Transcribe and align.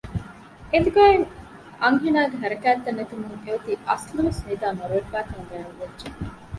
އެނދުގައި 0.71 1.09
އޮތް 1.13 1.31
އަންހެނާގެ 1.81 2.37
ހަރަކާތެއް 2.43 2.97
ނެތުމުން 2.99 3.39
އެއޮތީ 3.45 3.71
އަސްލުވެސް 3.87 4.41
ނިދައި 4.47 4.75
މަރުވެފައިކަން 4.79 5.45
ގައިމުވެއްޖެ 5.49 6.07